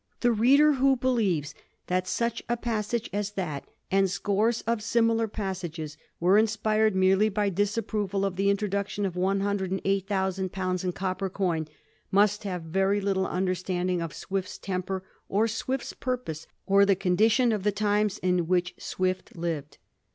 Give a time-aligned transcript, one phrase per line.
[0.21, 1.53] 'The reader who believes
[1.85, 7.51] that such a passage as that, and scores of similar passages, were inspired merely by
[7.51, 11.67] disapproval of the introduction of one hundred and eight thousand pounds in copper coin,
[12.09, 17.61] must have very little understanding of Swift's temper or Swift's purpose, or the condition of
[17.61, 19.77] the times in which Swift lived.